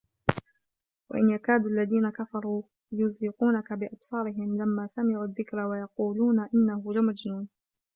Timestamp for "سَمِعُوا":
4.87-5.25